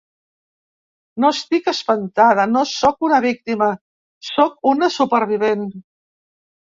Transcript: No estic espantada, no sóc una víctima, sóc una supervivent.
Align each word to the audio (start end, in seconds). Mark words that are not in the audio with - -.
No 1.25 1.29
estic 1.35 1.67
espantada, 1.73 2.45
no 2.55 2.63
sóc 2.71 3.07
una 3.09 3.21
víctima, 3.27 3.69
sóc 4.33 4.59
una 4.75 4.93
supervivent. 5.01 5.63